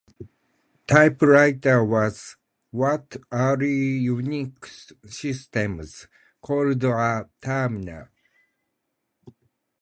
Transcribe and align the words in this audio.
"Typewriter" 0.87 1.83
was 1.85 2.35
what 2.71 3.17
early 3.31 4.01
Unix 4.03 4.93
systems 5.07 6.07
called 6.41 6.83
a 6.83 7.29
terminal. 7.39 8.07